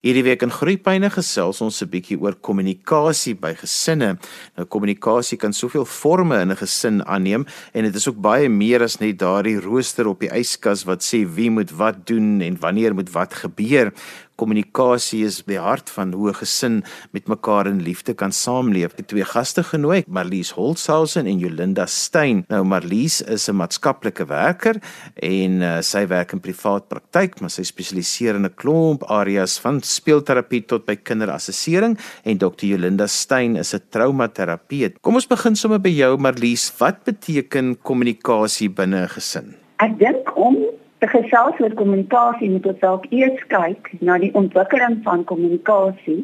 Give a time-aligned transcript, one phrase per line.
[0.00, 4.16] Hierdie week in Groepyne gesels ons 'n bietjie oor kommunikasie by gesinne.
[4.56, 8.82] Nou kommunikasie kan soveel forme in 'n gesin aanneem en dit is ook baie meer
[8.82, 12.94] as net daardie rooster op die yskas wat sê wie moet wat doen en wanneer
[12.94, 13.92] moet wat gebeur
[14.40, 16.82] kommunikasie is die hart van hoe 'n gesin
[17.12, 18.92] met mekaar in liefde kan saamleef.
[18.92, 22.44] Ek het twee gaste genooi, Marlies Holzhausen en Jolinda Stein.
[22.48, 24.76] Nou Marlies is 'n maatskaplike werker
[25.14, 29.80] en uh, sy werk in privaat praktyk, maar sy spesialiseer in 'n klomp areas van
[29.82, 32.66] speelterapie tot by kinderassessering en Dr.
[32.66, 35.00] Jolinda Stein is 'n traumaterapeut.
[35.00, 36.72] Kom ons begin sommer by jou Marlies.
[36.78, 39.54] Wat beteken kommunikasie binne 'n gesin?
[39.80, 40.56] Ek dink om
[41.00, 46.18] te gesels oor kommunikasie moet ons dalk eers kyk na die ontwikkeling van kommunikasie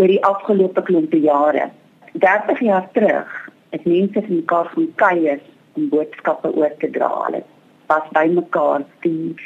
[0.00, 1.66] oor die afgelope klompe jare.
[2.22, 3.34] 30 jaar terug
[3.74, 5.42] het mense vir mekaar gaan kuier
[5.76, 7.10] om boodskappe oor te dra.
[7.26, 7.42] Hulle
[7.92, 8.86] was by mekaar.
[9.04, 9.36] Die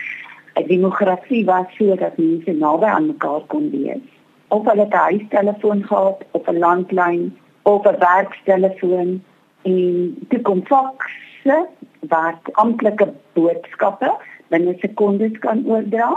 [0.70, 4.06] demografie was so dat mense naby aan mekaar kon wees.
[4.54, 9.22] Of hulle 'n huistelefoon gehad of 'n landlyn of 'n werkstelefoon
[9.62, 11.66] en toe kom fakse
[12.00, 14.14] wat amptelike boodskappe
[14.52, 16.12] binne sekondes kan oordra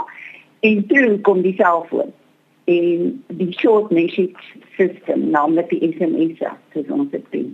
[0.60, 2.12] en toe kom die selfoon.
[2.70, 6.38] En die short message system naamlik die SMS
[6.72, 7.52] soos ons dit sien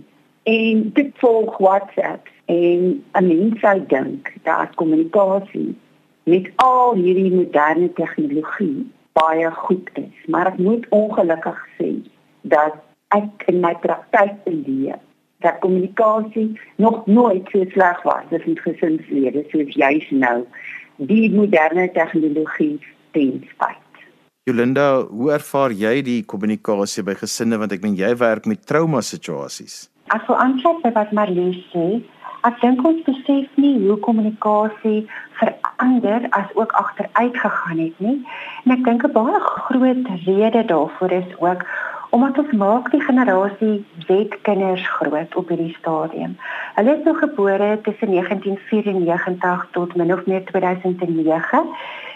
[0.49, 5.75] en dit volg WhatsApp en 'n mens sou dink dat kommunikasie
[6.23, 11.91] met al hierdie moderne tegnologie baie goed is maar ek moet ongelukkig sê
[12.41, 12.73] dat
[13.07, 15.01] ek in my praktyk beleef
[15.39, 20.43] dat kommunikasie nog nooit so sleg was as in gesinslede soos juis nou
[20.95, 22.79] die moderne tegnologie
[23.11, 23.85] ten spyt.
[24.43, 29.01] Jolinda, hoe ervaar jy die kommunikasie by gesinne want ek meen jy werk met trauma
[29.05, 29.87] situasies?
[30.15, 31.85] Ek wil aansluit by wat Marlies sê.
[32.47, 35.03] Ek dink ons besef nie hoe kommunikasie
[35.39, 38.17] verander as ook agteruit gegaan het nie.
[38.65, 41.63] En ek dink 'n baie groot rede daarvoor is ook
[42.09, 46.37] omdat ons maak die generasie Z kinders groot op hierdie stadium.
[46.77, 51.67] Hulle is nou gebore tussen 1994 tot min of meer 2009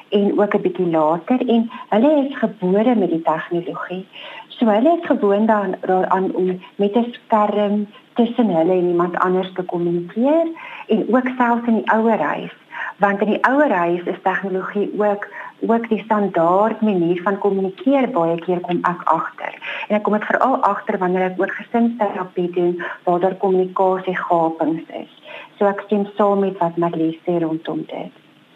[0.09, 4.05] en ook 'n bietjie later en hulle is gebore met die tegnologie.
[4.47, 9.53] So hulle is gewoond daaraan aan om met 'n skerm tussen hulle en iemand anders
[9.53, 10.47] te kommunikeer
[10.87, 12.53] en ook selfs in die ouer huis
[12.97, 15.27] want in die ouer huis is tegnologie ook
[15.67, 19.53] ook die standaard manier van kommunikeer baie keer kom ek agter.
[19.89, 22.75] En ek kom dit veral agter wanneer ek ook gesinsterapie doen
[23.05, 25.13] waar daar kommunikasie gapings is.
[25.57, 28.11] So ek stem saam met wat Marlies sê rondom dit.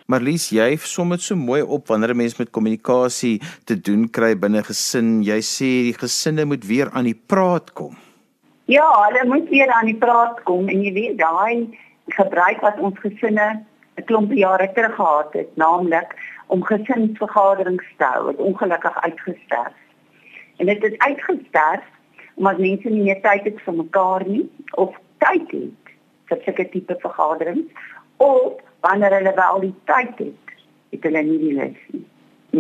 [0.07, 4.35] Marlies, jy som dit so mooi op wanneer 'n mens met kommunikasie te doen kry
[4.35, 5.24] binne gesin.
[5.24, 7.95] Jy sê die gesinne moet weer aan die praat kom.
[8.66, 11.68] Ja, hulle moet weer aan die praat kom en jy weet daai
[12.07, 13.66] gebruik wat ons gesinne
[13.97, 16.15] 'n klomp jare terug gehad het, naamlik
[16.47, 19.73] om gesinsvergaderings te hou wat ongelukkig uitgesterf.
[20.57, 21.83] En dit het uitgesterf
[22.33, 25.93] omdat mense nie meer tyd het vir mekaar nie of tyd het
[26.29, 27.71] vir sulke tipe vergaderings
[28.17, 30.53] of wanneer hulle wel die tyd het,
[30.89, 32.05] het hulle nie die lus nie.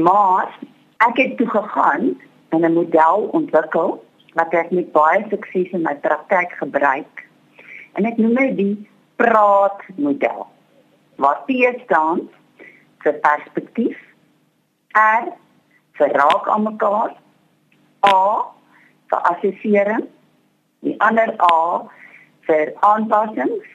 [0.01, 0.57] Maar
[1.05, 2.17] ek het toe gegaan
[2.49, 7.25] en 'n model ontwikkel wat ek met baie sukses in my praktyk gebruik.
[7.93, 9.81] En ek noem dit die praat
[11.17, 12.27] Wat P staan
[13.03, 13.97] vir perspektief.
[14.93, 15.31] R
[15.97, 17.15] vir raak aan mekaar.
[18.05, 18.19] A
[19.09, 20.05] vir assessering.
[20.85, 21.87] Die ander A
[22.47, 23.73] vir aanpassings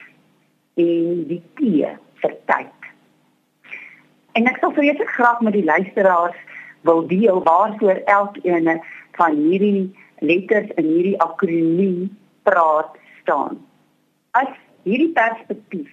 [0.79, 1.83] en die T
[2.23, 2.87] vir tyd.
[4.33, 6.39] En ek sal vreeslik graag met die luisteraars
[6.87, 8.71] wil deel waarvoor elkeen
[9.19, 9.91] van hierdie
[10.23, 12.07] letters in hierdie akroniem
[12.47, 13.59] praat staan.
[14.31, 14.49] As
[14.87, 15.91] hierdie perspektief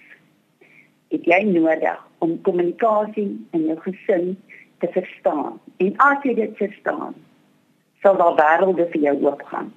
[1.11, 4.33] het jy nodig om kommunikasie in jou gesin
[4.79, 5.59] te verstaan.
[5.77, 7.15] En as jy dit verstaan,
[8.01, 9.71] sal daar wêrelde vir jou oopgaan.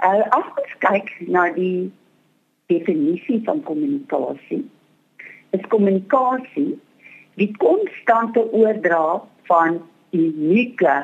[0.00, 1.90] Uh, as ons kyk na die
[2.72, 4.62] definisie van kommunikasie,
[5.56, 6.78] is kommunikasie
[7.40, 9.20] die konstante oordra
[9.50, 9.80] van
[10.16, 10.94] unieke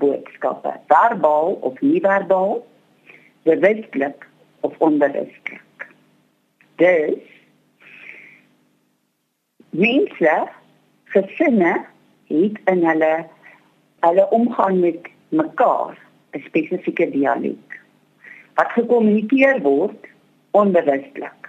[0.00, 2.60] boodskappe, verbaal of nie-verbaal,
[3.42, 4.26] bewuslik
[4.60, 5.86] of onbewuslik.
[6.80, 7.39] Dus
[9.70, 10.48] mense
[11.04, 11.74] gesinne
[12.26, 13.26] het in hulle
[14.00, 15.98] hulle omgang met mekaar
[16.32, 17.80] 'n spesifieke dialek
[18.54, 20.06] wat gekommunikeer word
[20.50, 21.40] onbewuslik.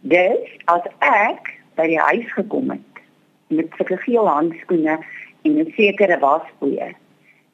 [0.00, 3.02] Dis as ek by die huis gekom het
[3.46, 4.98] met sulke geel handskoene
[5.42, 6.94] en 'n sekere waspoeier,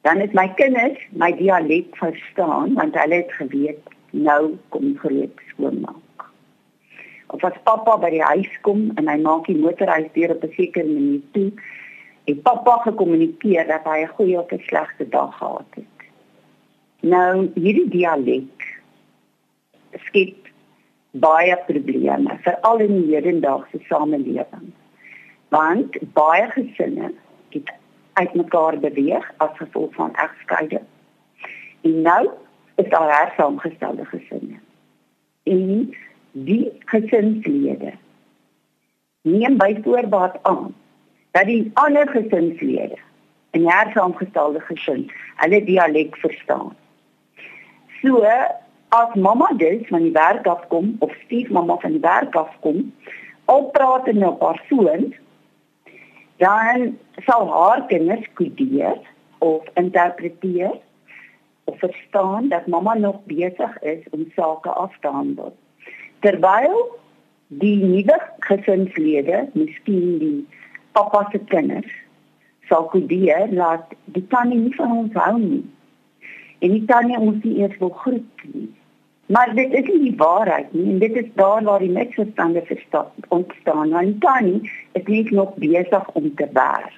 [0.01, 6.08] dan het my kinders my dialek verstaan want hulle het geweet nou kom groot skoonmaak
[7.29, 10.53] of as pappa by die huis kom en hy maak die motorhuis deur op 'n
[10.55, 11.51] sekere manier toe
[12.29, 15.97] het pappa gekommunikeer dat hy 'n goeie of 'n slegte dag gehad het.
[17.01, 18.81] Nou hierdie dialek
[20.05, 20.49] skep
[21.11, 24.73] baie probleme veral in die hedendaagse samelewing.
[25.49, 27.13] Want baie gesinne
[27.49, 27.71] het
[28.13, 30.85] uitmekaar beweeg as gevolg van egskeiding.
[31.81, 32.29] En nou
[32.75, 34.59] is daar hersaamgestelde gesinne.
[35.43, 35.95] En
[36.31, 37.93] die gesinslede
[39.21, 40.75] neem by voorbaat aan
[41.31, 42.97] dat die ander gesinslede
[43.51, 45.09] in hersaamgestelde gesin
[45.41, 46.75] hulle dialek verstaan.
[48.01, 48.23] So
[48.89, 52.93] as mamma dus van die werk afkom of stiefmamma van die werk afkom,
[53.45, 55.13] oppraat in 'n persoon,
[56.37, 58.97] dan sal haar kinders kodeer
[59.37, 60.77] of interpreteer
[61.63, 65.55] of verstaan dat mamma nog besig is om sake af te handel.
[66.19, 66.77] Terwyl
[67.47, 70.47] die nuwe gesinslede, miskien die
[70.91, 71.91] pappa se kinders,
[72.69, 75.63] sal kodeer dat die tannie nie van ons hou nie.
[76.59, 78.69] En die tannie ons nie eers wil groet nie.
[79.29, 82.63] Maar dit is nie die waarheid nie en dit is daar waar die misverstande
[83.27, 83.89] ontstaan.
[83.89, 86.95] Want Tannie is net nog besig om te werk.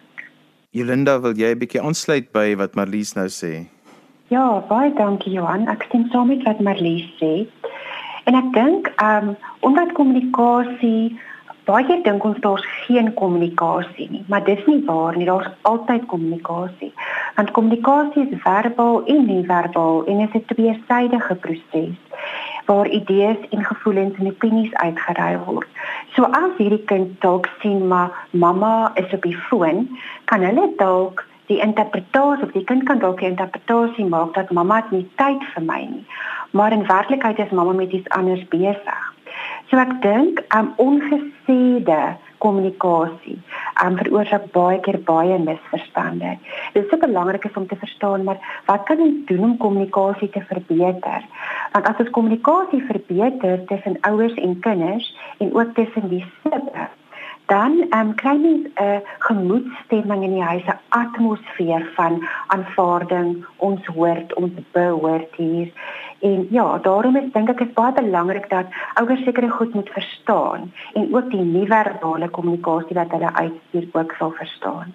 [0.69, 3.67] Jolinda, wil jy 'n bietjie aansluit by wat Marlies nou sê?
[4.27, 5.67] Ja, baie dankie Johan.
[5.67, 7.47] Ek stem saam met wat Marlies sê.
[8.23, 11.19] En ek dink, ehm, um, omdat kommunikasie
[11.65, 15.25] baie dink ons daar's geen kommunikasie nie, maar dis nie waar nie.
[15.25, 16.93] Daar's altyd kommunikasie.
[17.35, 21.97] Want kommunikasie is verbaal en nie-verbaal en dit is 'n tweesydige proses
[22.65, 25.67] waar idees en gevoelens en opinies uitgeruil word.
[26.13, 31.25] So as hierdie kind dalk sien maar mamma is op die foon, kan hulle dalk
[31.45, 35.43] die interpretasie of die kind kan dalk 'n interpretasie maak dat mamma het nie tyd
[35.53, 36.05] vir my nie.
[36.51, 39.13] Maar in werklikheid is mamma met iets anders besig.
[39.69, 42.01] So ek dink um ongesêde
[42.43, 43.37] kommunikasie
[43.83, 46.33] um veroorsaak baie keer baie misverstande.
[46.73, 50.43] Dit is so belangrik om te verstaan maar wat kan ons doen om kommunikasie te
[50.49, 51.27] verbeter?
[51.71, 56.89] Want as ons kommunikasie verbeter tussen ouers en kinders en ook tussen die sippe
[57.51, 62.13] dan um, kry mens 'n gemoedstemming in die huis, 'n atmosfeer van
[62.47, 65.71] aanvaarding, ons hoort, ons behoort hier.
[66.21, 68.69] En ja, daarom is dink ek is baie belangrik dat
[69.01, 74.35] ouers seker goed moet verstaan en ook die nie-verbale kommunikasie wat hulle uitstuur ook sal
[74.37, 74.93] verstaan.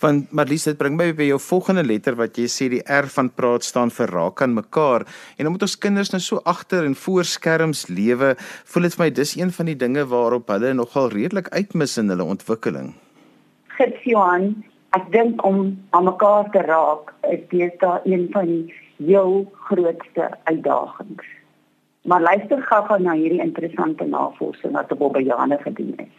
[0.00, 3.32] Van Marlies dit bring my by jou volgende letter wat jy sê die R van
[3.34, 5.04] praat staan vir raak aan mekaar
[5.36, 8.36] en omdat ons kinders nou so agter en voor skerms lewe,
[8.70, 12.14] voel dit vir my dis een van die dinge waarop hulle nogal redelik uitmis in
[12.14, 12.94] hulle ontwikkeling.
[13.74, 14.54] Gits Johan,
[14.94, 21.26] ek dink om aan mekaar te raak is daar een van die heel grootste uitdagings.
[22.02, 26.16] Maar luister gou-gou na hierdie interessante navorsing wat op Bobbejane gedoen is.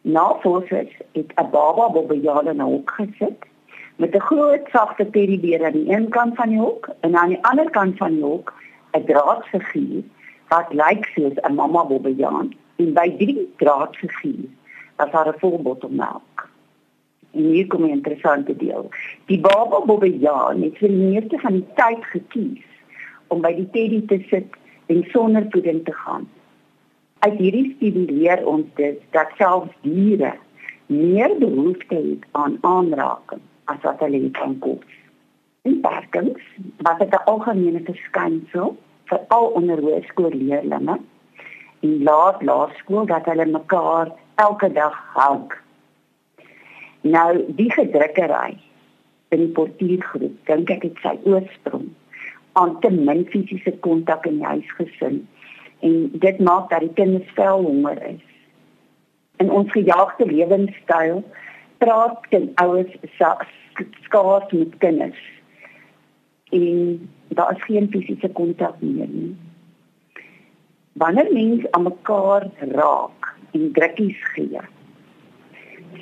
[0.00, 3.40] Navorsers het 'n baba Bobbejane in 'n hok gesit
[3.96, 7.44] met 'n groot sagte teddybeer aan die een kant van die hok en aan die
[7.44, 8.54] ander kant van die hok
[8.92, 10.02] 'n draadfiguur
[10.48, 14.48] wat lyk soos 'n mamma Bobbejane en by drie draadfiguur
[14.96, 16.48] was daar 'n vol bottel melk.
[17.36, 18.88] En hier kom 'n interessante deel.
[19.26, 22.64] Die baba Bobbejaan het vir die meeste van die tyd gekies
[23.26, 24.48] om by die teddy te sit
[24.86, 26.28] en sonder voeding te gaan.
[27.18, 30.32] Uit hierdie studie leer ons dus dat selfs diere
[30.86, 34.90] meer behoefte het aan aanraking as wat hulle aan kos.
[35.62, 36.42] In parkings,
[36.78, 41.00] wat dit 'n algemene verskynsel vir al onderwysskoolleerders
[41.80, 45.65] in laat laerskool dat hulle mekaar elke dag hug
[47.06, 48.56] Nou die gedrukkery
[49.34, 51.86] in die portuïergroep, dink ek dit sy oorsprong
[52.58, 55.20] aan te min fisiese kontak in die huisgesin
[55.86, 58.22] en dit maak dat die kinders veel honger is.
[59.44, 61.20] In ons gejaagde lewenstyl
[61.82, 62.94] praat kind ouers
[64.06, 65.20] skaars met kinders
[66.56, 66.96] en
[67.36, 69.34] daar is geen fisiese kontak meer nie.
[70.96, 74.64] Wanneer mens aan mekaar raak en drukkies gee,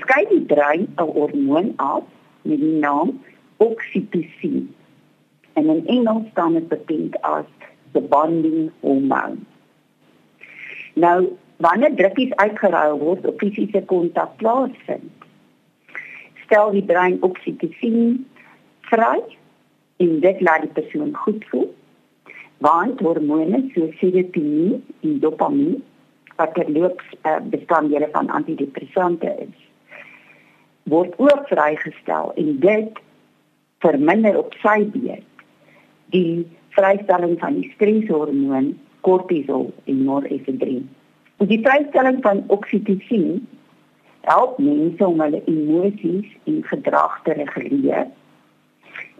[0.01, 2.03] skei die brein 'n hormoon af
[2.43, 3.21] met die naam
[3.57, 4.75] oksitosin.
[5.53, 7.45] En in Engels staan dit bekend as
[7.93, 9.39] the bonding hormone.
[10.95, 15.13] Nou, wanneer drukkies uitgeruil word op fisiese kontak plaasvind,
[16.45, 18.27] stel die brein oksitosin
[18.81, 19.19] vry
[19.97, 21.75] en dit laat die persoon goed voel.
[22.59, 25.83] Want hormone soos serotonien en dopamien
[26.37, 29.64] wat terloops uh, bestanddele van antidepressante is,
[30.91, 33.01] word ook vrygestel en dit
[33.85, 35.31] verminder op sy beurt
[36.15, 36.45] die
[36.77, 38.75] vrystelling van die streshormoon
[39.07, 40.87] kortisol en norepinefrin.
[41.45, 43.43] Die vrystelling van oksitosin
[44.25, 48.07] help mense om hulle emosies en gedrag te reguleer.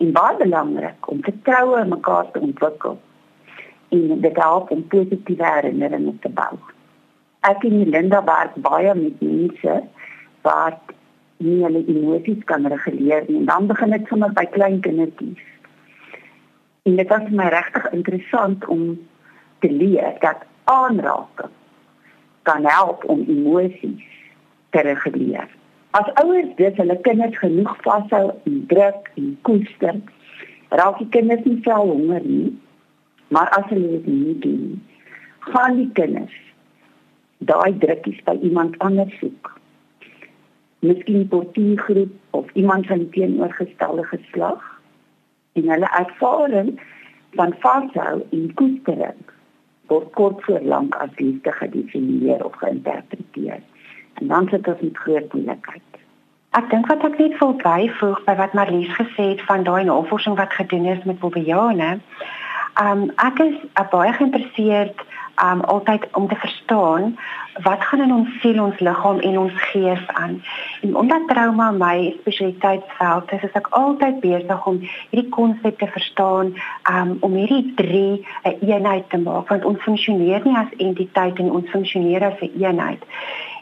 [0.01, 2.97] En baie belangrik om vertroue in mekaar te ontwikkel
[3.95, 6.57] en dit help om positiewe herinneringe te bou.
[7.45, 9.77] Ek en Linda werk baie met mense
[10.47, 10.95] wat
[11.43, 13.41] nie hulle emosies kan reguleer nie.
[13.43, 15.43] En dan begin dit sommer by klein kindertjies.
[16.85, 18.99] En dit was my regtig interessant om
[19.59, 21.53] te leer dat aanraking
[22.43, 24.05] kan help om emosies
[24.71, 25.49] te reguleer.
[25.91, 30.01] As ouers dit hulle kinders genoeg vashou en druk en koester,
[30.69, 32.51] raak die kinders nie veel honger nie.
[33.29, 34.83] Maar as hulle dit nie doen,
[35.39, 36.35] gaan die kinders
[37.39, 39.53] daai drukkies by iemand anders soek.
[40.85, 44.61] Miskien 'n portiergroep of iemand van die teenoorgestelde geslag
[45.53, 46.81] en hulle ervaring
[47.33, 49.23] van vashou en koestering
[49.87, 53.61] word kort voor lank as liefde gedefinieer of geïnterpreteer.
[54.15, 55.91] En dan sit ons met groot moeilikheid.
[56.51, 60.37] Ek dink wat ek net wil byvoeg by wat Marlies gesê het van daai navorsing
[60.39, 61.99] wat gedoen is met Bobbejane.
[62.81, 65.03] Um ek is uh, baie geïnteresseerd
[65.43, 67.19] um altyd om te verstaan
[67.63, 70.43] wat gaan in ons siel, ons liggaam en ons gees aan.
[70.83, 76.55] En omdat trauma my spesialiteitsveld is, is ek altyd besig om hierdie konsep te verstaan,
[76.91, 81.39] um om hierdie drie 'n uh, eenheid te maak want ons funksioneer nie as entiteit
[81.39, 83.03] en ons funksioneer as 'n eenheid.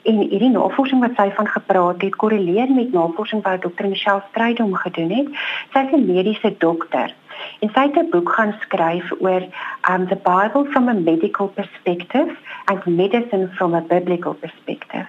[0.02, 3.86] En hierdie navorsing wat sy van gepraat het, korreleer met navorsing wat Dr.
[3.86, 5.28] Michelle Strydom gedoen het.
[5.72, 7.14] Sy is 'n mediese dokter
[7.60, 9.42] En sy het 'n boek gaan skryf oor
[9.90, 12.30] um the Bible from a medical perspective
[12.64, 15.06] and medicine from a biblical perspective.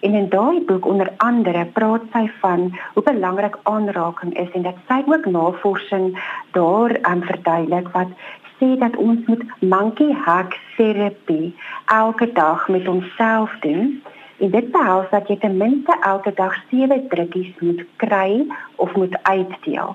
[0.00, 4.76] En in daai boek onder andere praat sy van hoe belangrik aanraking is en dat
[4.88, 6.22] sy ook navorsing
[6.52, 8.08] daar um verduidelik wat
[8.58, 11.54] sê dat ons moet monkey hack terapie
[11.86, 14.02] elke dag met onsself doen
[14.38, 19.16] En dit behels dat jy ten minste elke dag 7 drukkies moet kry of moet
[19.22, 19.94] uitdeel.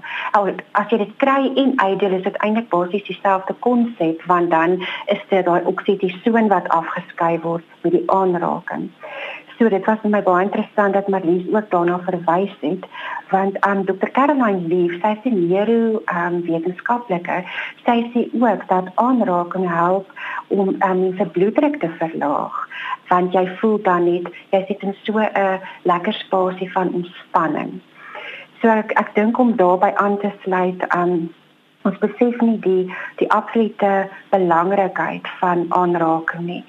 [0.72, 5.22] As jy dit kry en uitdeel, is dit eintlik basies dieselfde konsep want dan is
[5.30, 8.90] dit daai oksitosin wat afgeskei word met die aanraking.
[9.60, 12.86] So dit was vir my baie interessant dat Marlies ook daarna verwys het
[13.30, 14.08] want um Dr.
[14.16, 17.42] Caroline sê sy neuro um wetenskaplike
[17.84, 20.08] sê sy ook dat aanraking help
[20.48, 22.56] om um se bloeddruk te verlaag
[23.10, 27.82] want jy voel dan net jy sit in so 'n lekker spasie van ontspanning.
[28.62, 31.34] So ek ek dink om daarbey aan te sluit um
[31.90, 32.84] ons besef nie die
[33.20, 33.92] die absolute
[34.34, 36.62] belangrikheid van aanraking nie.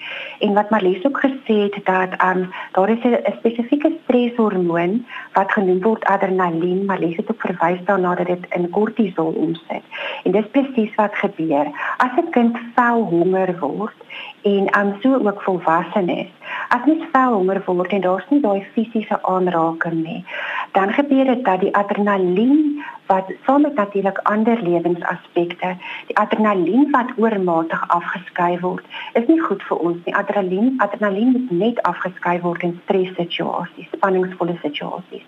[0.44, 5.82] En wat Marlies ook gesê het dat um daar is 'n spesifieke streshormoon wat genoem
[5.82, 9.84] word adrenalien, Marlies het ook verwys daarna dat dit in kortisol omsit.
[10.24, 11.66] En dis presies wat gebeur.
[11.96, 13.98] As 'n kind vel honger word
[14.42, 16.28] en um so ook volwassenes,
[16.68, 20.24] as mens vel honger word en daar's nie daai fisiese aanraking nie,
[20.72, 27.10] dan gebeur dit dat die adrenalien wat saam met natuurlik ander lewensaspekte, die adrenalien wat
[27.16, 30.14] oormatig afgeskei word, is nie goed vir ons nie.
[30.14, 35.26] Adrenalien, adrenalien moet net afgeskei word in stressituasies, spanningsvolle situasies.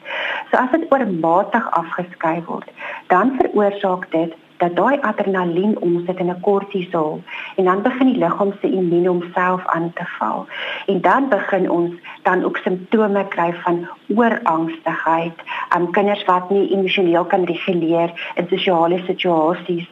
[0.51, 2.71] So as dit oormatig afgeskei word,
[3.11, 7.23] dan veroorsaak dit dat daai adrenalien omsit in 'n kortisol
[7.57, 10.47] en dan begin die liggaam se immuun homself aan te val.
[10.87, 11.93] En dan begin ons
[12.23, 15.37] dan ook simptome kry van oorangstigheid,
[15.77, 19.89] um kinders wat nie emosioneel kan reguleer in sosiale situasies,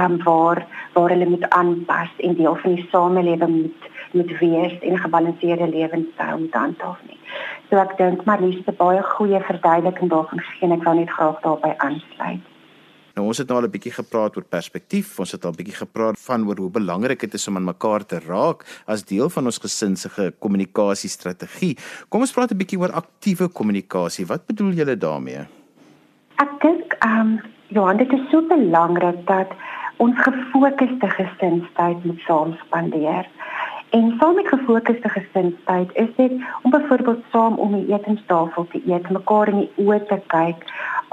[0.00, 4.92] um waar waar hulle moet aanpas en deel van die samelewing moet moet wees en
[4.92, 7.18] 'n gebalanseerde lewenstyl moet handhaaf nie.
[7.68, 11.40] So ek dink dis 'n baie goeie verduideliking daarvan gegee en ek wil net graag
[11.40, 12.53] daarbey aansluit.
[13.14, 15.18] Nou ons het nou al 'n bietjie gepraat oor perspektief.
[15.18, 18.18] Ons het al bietjie gepraat van oor hoe belangrik dit is om aan mekaar te
[18.18, 21.76] raak as deel van ons gesin se kommunikasiestrategie.
[22.08, 24.26] Kom ons praat 'n bietjie oor aktiewe kommunikasie.
[24.26, 25.46] Wat bedoel julle daarmee?
[26.36, 29.48] Ek dink ehm um, Johan, dit is so belangrik dat
[29.96, 33.26] ons gefokusde gesinstyd moet saam spandeer.
[33.94, 36.32] En saam met gefokusde gesinstyd is dit
[36.62, 40.64] om byvoorbeeld saam om die etenstafel te eet, mekaar in die oë te kyk,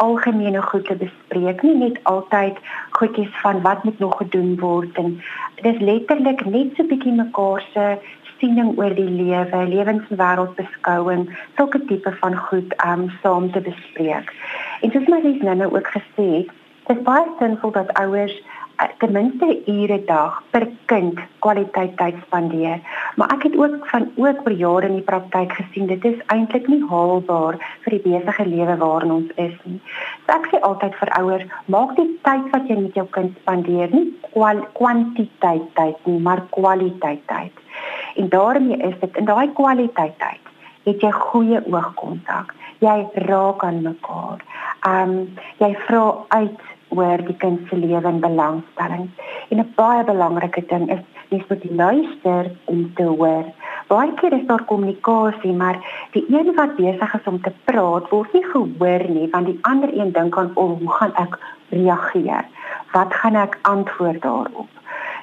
[0.02, 2.58] algemene goed te bespreek, nie net altyd
[2.98, 5.14] goedjies van wat moet nog gedoen word en
[5.62, 7.86] dis letterlik net so bietjie mekaar se
[8.40, 11.28] siening oor die lewe, lewenswêreldbeskouing,
[11.60, 14.34] sulke tipe van goed um saam te bespreek.
[14.82, 16.58] En soos my lief nou ook gesê het,
[16.92, 18.36] dit is baie sinvol dat ouers
[18.82, 22.80] Eh, ten minste 'n ure dag per kind kwaliteit tyd spandeer.
[23.16, 26.68] Maar ek het ook van ook oor jare in die praktyk gesien dit is eintlik
[26.68, 29.82] nie haalbaar vir die besige lewe waarin ons is nie.
[30.26, 33.90] So ek sê altyd vir ouers, maak die tyd wat jy met jou kind spandeer
[33.94, 37.54] nie kwal kwantiteit tyd nie, maar kwaliteit tyd.
[38.16, 40.44] En daarmee is dit in daai kwaliteit tyd
[40.86, 42.56] het jy goeie oogkontak.
[42.80, 44.40] Jy raak aan mekaar.
[44.82, 49.10] Ehm um, jy vra uit oor die kind se lewe en belangstelling.
[49.50, 53.46] En 'n baie belangrike ding is jy moet luister om te hoor.
[53.88, 55.80] Baie keer is daar kommunikasie, maar
[56.12, 59.90] die een wat besig is om te praat, word nie gehoor nie, want die ander
[59.98, 62.46] een dink aan oh, hoe gaan ek reageer?
[62.92, 64.81] Wat gaan ek antwoord daarop?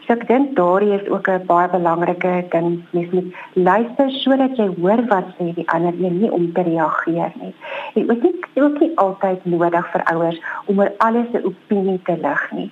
[0.09, 2.69] So ek dink daardie is ook 'n baie belangrike ding.
[2.97, 7.33] Mens moet luister sodat jy hoor wat sê die ander een nie om te reageer
[7.41, 7.53] nie.
[7.95, 12.17] En ook nie ook nie altyd nodig vir ouers om oor alles 'n opinie te
[12.23, 12.71] lig nie.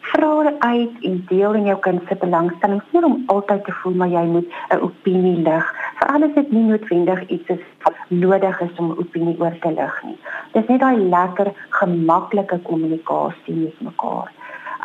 [0.00, 4.08] Vra uit en deel in jou kind se belangstelling sonder om altyd te voel maar
[4.08, 5.74] jy moet 'n opinie lig.
[5.98, 7.64] Veral as dit nie noodwendig iets is
[8.08, 10.18] nodig is om 'n opinie oor te lig nie.
[10.52, 14.32] Dis net daai lekker gemaklike kommunikasie met mekaar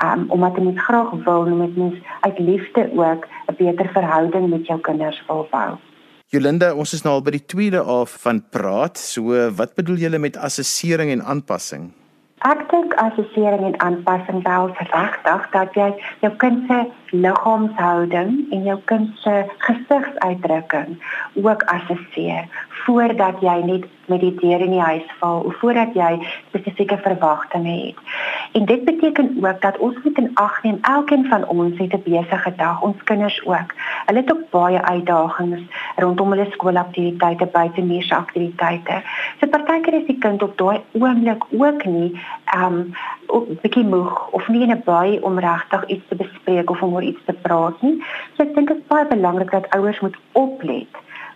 [0.03, 4.65] um, omdat jy net graag wil met mens uit liefde ook 'n beter verhouding met
[4.65, 5.77] jou kinders wil bou.
[6.27, 8.97] Jolinde, ons is nou al by die tweede af van praat.
[8.97, 11.93] So wat bedoel julle met assessering en aanpassing?
[12.45, 15.87] Ek dink assessering en aanpassing wel regtig dat jy
[16.21, 16.77] jou kind se
[17.09, 19.33] liggaamshouding en jou kind se
[19.65, 20.99] gesigsuitdrukking
[21.41, 22.45] ook assesseer
[22.83, 26.11] voordat jy net met die deur in die huis val of voordat jy
[26.51, 28.05] spesifieke verwagtinge het.
[28.51, 32.01] En dit beteken ook dat ons moet in ag neem elkeen van ons het 'n
[32.03, 33.73] besige dag, ons kinders ook.
[34.05, 35.61] Hulle het ook baie uitdagings
[35.95, 39.01] rondom hulle skoolaktiwiteite, buitemuurse aktiwiteite.
[39.39, 42.19] So partykeer is die kind op daai oomblik ook nie
[42.55, 42.93] um
[43.27, 46.93] ook bietjie moeg of nie in 'n baie om regtig iets te bespreek of om
[46.93, 48.03] oor iets te praat nie.
[48.33, 50.87] So ek dink dit is baie belangrik dat ouers moet oplet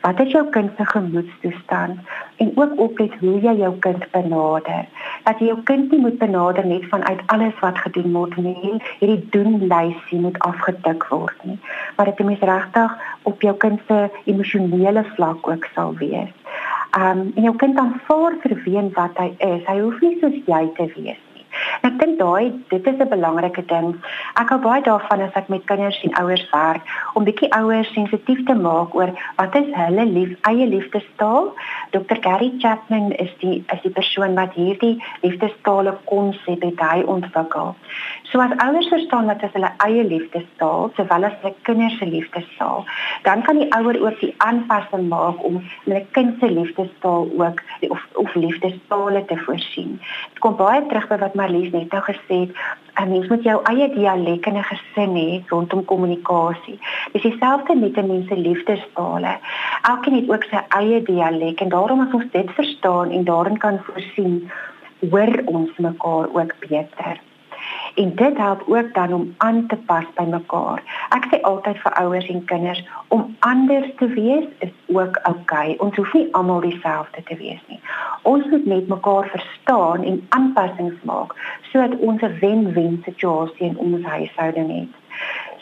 [0.01, 1.99] wat is jou kind se gemoedstoestand
[2.35, 4.85] en ook oplet hoe jy jou kind benader.
[5.23, 8.81] Dat jy jou kind nie moet benader net vanuit alles wat gedoen word nie.
[8.99, 11.59] Hierdie doenlysie moet afgetik word nie,
[11.95, 12.97] maar dit moet regtig
[13.29, 16.33] op jou kind se emosionele vlak ook sal wees.
[16.97, 19.67] Um en jou kind aanvaar vir wie en wat hy is.
[19.67, 21.27] Hy hoef nie soos jy te wees
[21.87, 23.95] Ek dink daai dit is 'n belangrike ding.
[24.41, 26.81] Ek hou baie daarvan as ek met kinders en ouers werk
[27.13, 31.53] om bietjie ouers sensitief te maak oor wat is hulle lief eie liefdestaal.
[31.91, 32.17] Dr.
[32.21, 37.75] Gary Chapman is die is die persoon wat hierdie liefdestale konsep het hy ontwikkel.
[38.31, 42.85] So as ouers verstaan wat is hulle eie liefdestaal sowel as hulle kinders se liefdestaal,
[43.25, 47.57] dan kan die ouer ook die aanpassing maak om hulle kind se liefdestaal ook
[47.89, 49.97] of of liefdestale te voorsien.
[50.29, 52.61] Dit kom baie terug by wat Marlies net nou gesê het,
[53.03, 56.79] 'n mens moet jou eie dialek in 'n gesin hê rondom kommunikasie.
[57.11, 59.33] Dis dieselfde met 'n mens se liefdestale.
[59.81, 63.79] Elkeen het ook sy eie dialek en daarom as ons dit verstaan en daarin kan
[63.83, 64.51] voorsien,
[65.09, 67.19] hoor ons mekaar ook beter
[67.95, 70.83] en dit help ook dan om aan te pas by mekaar.
[71.09, 75.73] Ek sê altyd vir ouers en kinders om anders te wees is ook oukei.
[75.73, 75.75] Okay.
[75.79, 77.79] Ons hoef nie almal dieselfde te wees nie.
[78.21, 81.35] Ons moet net mekaar verstaan en aanpassings maak
[81.71, 84.91] sodat ons 'n wen-wen situasie in ons huishouding het.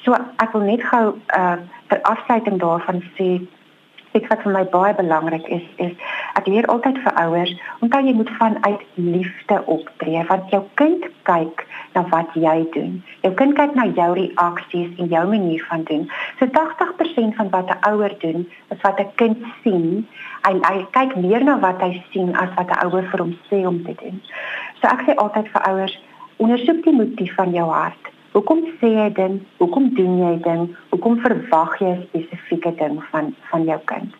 [0.03, 1.05] So ek wil net gou
[1.37, 3.41] uh ter afsluiting daarvan sê
[4.19, 5.93] Ek wat vir my baie belangrik is is
[6.35, 7.51] ek leer altyd vir ouers,
[7.85, 11.63] onthou jy moet vanuit liefde optree want jou kind kyk
[11.95, 12.97] na wat jy doen.
[13.23, 16.03] Jou kind kyk na jou reaksies en jou manier van doen.
[16.41, 18.43] So 80% van wat 'n ouer doen,
[18.75, 20.07] is wat 'n kind sien.
[20.43, 23.63] Hy hy kyk meer na wat hy sien as wat 'n ouer vir hom sê
[23.71, 24.21] om te doen.
[24.81, 25.99] So ek sê altyd vir ouers,
[26.37, 28.18] ondersoek die motief van jou hart.
[28.31, 29.37] Hoekom sê jy dit?
[29.57, 30.75] Hoekom doen jy dit?
[30.91, 34.13] Hoekom verwag jy 'n spesifieke ding van van jou kind?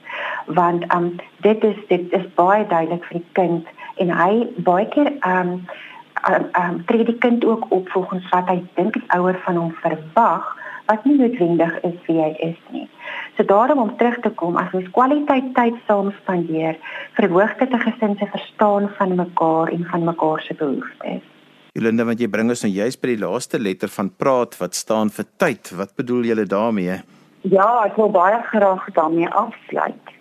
[0.45, 3.67] Want um dit is dit is baie duidelik vir die kind
[4.01, 5.51] en hy baie keer um
[6.29, 9.71] um, um tree die kind ook op volgens wat hy dink die ouer van hom
[9.81, 10.55] verwag
[10.89, 12.89] wat nie noodwendig is wie hy is nie.
[13.37, 16.77] So daarom om terug te kom as ons kwaliteit tyd saam spandeer,
[17.13, 21.21] verhoog dit 'n gesin se verstaan van mekaar en van mekaar se behoeftes.
[21.79, 25.07] Jolanda, want jy bring ons nou juist by die laaste letter van praat wat staan
[25.15, 25.69] vir tyd.
[25.79, 26.97] Wat bedoel jy daarmee?
[27.47, 30.11] Ja, ek wil baie graag daarmee afsluit.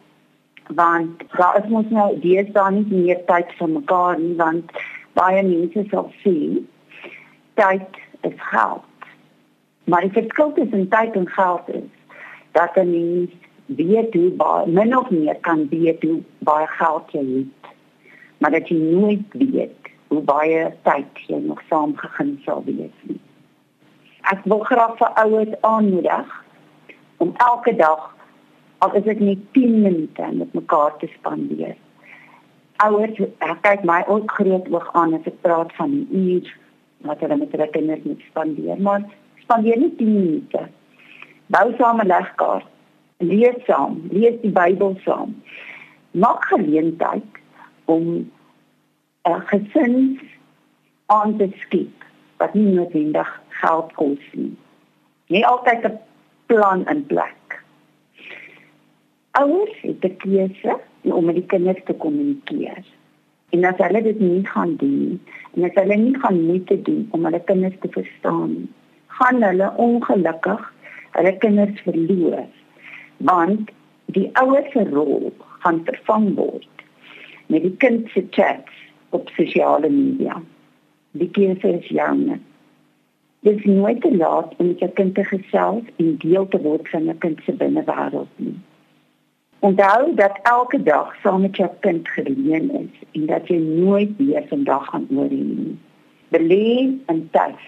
[0.78, 4.70] Want daar is mos nou deesdae nie meer tyd vir mekaar nie, want
[5.18, 6.36] baie mense sal sê
[7.58, 9.10] tyd is geld.
[9.90, 11.90] Maar die verskil tussen tyd en geld is
[12.54, 13.34] dat 'n mens
[13.66, 17.74] weet hoe baie min of meer kan weet hoe baie geld jy het.
[18.38, 19.77] Maar dat jy nooit weet
[20.08, 23.20] hoe baie tyd jy nog saam gegee sal wees nie.
[24.32, 26.32] Ek wil graag vir ouers aanmoedig
[27.24, 28.08] om elke dag
[28.78, 31.76] al is dit net 10 minute met mekaar te spandeer.
[32.84, 36.50] Ouers ek kyk my ook groot oog aan as ek praat van die uur
[37.08, 39.04] wat hulle met hulle kinders moet spandeer maar
[39.44, 40.66] spandeer nie 10 minute.
[41.52, 42.68] Bou saam 'n legkaart
[43.18, 45.34] lees saam lees die Bybel saam.
[46.10, 47.40] Maak geleentheid
[47.84, 48.30] om
[49.34, 50.20] 'n gesin
[51.06, 52.04] aan te skep
[52.38, 54.56] wat nie noodwendig geld kos nie.
[55.26, 55.98] Jy altyd 'n
[56.46, 57.62] plan in plek.
[59.30, 62.84] Ouers het 'n keuse om met die kinders te kommunikeer.
[63.50, 65.20] En as hulle dit nie gaan doen
[65.54, 68.68] en as hulle nie gaan moeite doen om hulle kinders te verstaan
[69.06, 70.72] gaan hulle ongelukkig
[71.10, 72.46] hulle kinders verloor.
[73.16, 73.70] Want
[74.06, 76.84] die ouers se rol gaan vervang word
[77.46, 78.77] met die kind se chats
[79.10, 80.42] op sosiale media.
[81.10, 82.38] Die keuse is joune.
[83.40, 87.04] Dit is nooit te laat om jou kind te gesels en deel te word van
[87.04, 88.56] jou kind se binnewêreld nie.
[89.58, 94.44] Onthou dat elke dag saam met jou kind geleen is en dat jy nooit weer
[94.48, 95.78] vandag gaan oorhê nie.
[96.28, 96.68] Belê
[97.06, 97.58] in tyd.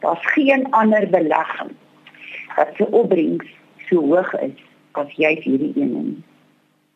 [0.00, 1.72] Daar's geen ander belegging
[2.56, 3.46] wat se opbrengs
[3.88, 4.60] so hoog is
[4.92, 6.22] as jy hierdie een nie.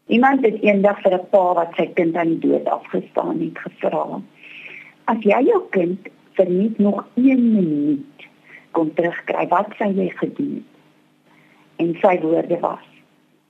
[0.08, 4.20] Iemand het eendag vir 'n pa wat sy kind aan die dood afgestaan het gevra:
[5.04, 8.28] "As jy jou kind vir net nog 1 minuut
[8.72, 10.72] kon terugkry, wat sou jy gedoen het?"
[11.76, 12.88] En sy woorde was: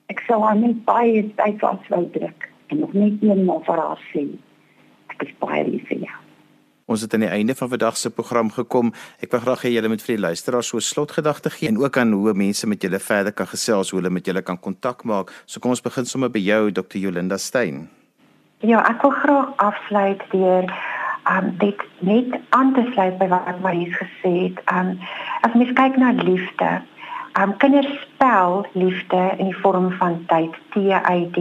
[0.07, 4.27] "Ek sou haar net baie styf vaswou druk en nog net eenmaal vir haar sê:
[5.09, 6.28] Ek is baie lief vir jou."
[6.89, 8.95] Ons het aan die einde van vandag se program gekom.
[9.21, 11.97] Ek wil graag hê julle moet vir die luisteraars so 'n slotgedagte gee en ook
[11.97, 15.29] aan hoe mense met julle verder kan gesels, hoe hulle met julle kan kontak maak.
[15.45, 16.97] So kom ons begin sommer by jou Dr.
[16.97, 17.91] Jolinda Stein.
[18.61, 20.65] Ja, ek wil graag afsluit deur
[21.31, 24.59] um dit net aan te sluit by wat Marie gesê het.
[24.73, 24.99] Um
[25.43, 26.83] as mens kyk na liefde,
[27.41, 31.39] um kinders spel liefde in die vorm van tyd, T Y D.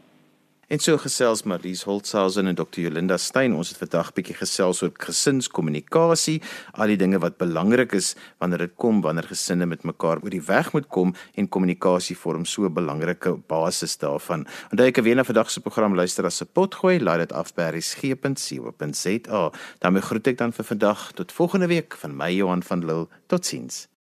[0.71, 2.85] En so gesels Marlies Holtzhausen en Dr.
[2.85, 3.51] Jolinda Stein.
[3.59, 6.37] Ons het vandag bietjie gesels oor gesinskommunikasie,
[6.79, 10.39] al die dinge wat belangrik is wanneer dit kom wanneer gesinne met mekaar oor die
[10.47, 14.47] weg moet kom en kommunikasie vorm so 'n belangrike basis daarvan.
[14.71, 17.67] Onthou ek weer na vandag se program luister as se potgooi, laai dit af by
[17.75, 19.51] resgep.co.za.
[19.79, 23.07] daarmee groet ek dan vir vandag tot volgende week van my Johan van Lille.
[23.27, 23.90] Totsiens.